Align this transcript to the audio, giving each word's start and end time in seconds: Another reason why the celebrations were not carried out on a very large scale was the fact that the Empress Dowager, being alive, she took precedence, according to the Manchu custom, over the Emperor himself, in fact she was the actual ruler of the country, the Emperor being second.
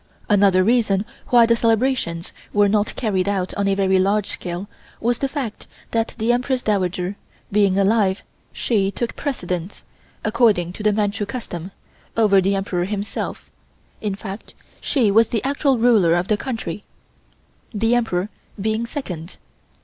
Another 0.29 0.63
reason 0.63 1.05
why 1.27 1.45
the 1.45 1.55
celebrations 1.55 2.33
were 2.53 2.67
not 2.67 2.95
carried 2.95 3.29
out 3.29 3.53
on 3.53 3.67
a 3.67 3.75
very 3.75 3.99
large 3.99 4.25
scale 4.25 4.67
was 4.99 5.19
the 5.19 5.27
fact 5.27 5.67
that 5.91 6.15
the 6.17 6.31
Empress 6.33 6.63
Dowager, 6.63 7.15
being 7.51 7.77
alive, 7.77 8.23
she 8.51 8.89
took 8.89 9.15
precedence, 9.15 9.83
according 10.25 10.73
to 10.73 10.81
the 10.81 10.91
Manchu 10.91 11.27
custom, 11.27 11.69
over 12.17 12.41
the 12.41 12.55
Emperor 12.55 12.85
himself, 12.85 13.51
in 14.01 14.15
fact 14.15 14.55
she 14.79 15.11
was 15.11 15.29
the 15.29 15.43
actual 15.43 15.77
ruler 15.77 16.15
of 16.15 16.29
the 16.29 16.35
country, 16.35 16.83
the 17.71 17.93
Emperor 17.93 18.29
being 18.59 18.87
second. 18.87 19.37